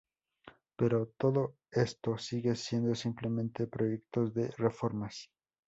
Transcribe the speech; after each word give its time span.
Pero, 0.77 1.09
todo 1.15 1.57
esto, 1.69 2.17
sigue 2.17 2.55
siendo 2.55 2.95
simplemente 2.95 3.67
proyectos 3.67 4.33
de 4.33 4.49
reformas. 4.57 5.29